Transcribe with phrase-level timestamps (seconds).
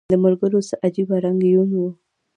[0.11, 1.79] د ملګرو څه عجیبه رنګه یون و